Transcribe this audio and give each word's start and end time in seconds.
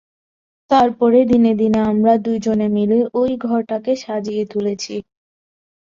তার 0.71 0.89
পরে 0.99 1.19
দিনে 1.25 1.53
দিনে 1.53 1.79
আমরা 1.91 2.13
দুজনে 2.25 2.67
মিলে 2.75 2.99
ঐ 3.13 3.23
ঘরটাকে 3.45 3.91
সাজিয়ে 4.03 4.43
তুলেছি। 4.45 4.95